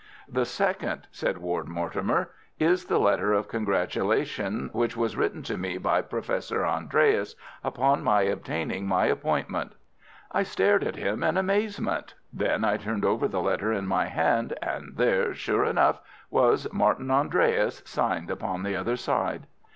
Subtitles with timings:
[0.27, 5.77] "The second," said Ward Mortimer, "is the letter of congratulation which was written to me
[5.77, 9.73] by Professor Andreas upon my obtaining my appointment."
[10.31, 12.15] I stared at him in amazement.
[12.33, 17.11] Then I turned over the letter in my hand, and there, sure enough, was "Martin
[17.11, 19.45] Andreas" signed upon the other side.